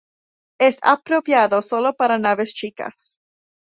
[0.59, 3.19] Es apropiado solo para naves chicas.